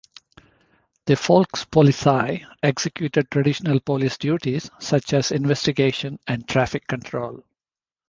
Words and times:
The 1.05 1.13
Volkspolizei 1.13 2.43
executed 2.63 3.29
traditional 3.29 3.79
police 3.79 4.17
duties 4.17 4.67
such 4.79 5.13
as 5.13 5.31
investigation 5.31 6.17
and 6.25 6.47
traffic 6.49 6.87
control. 6.87 7.43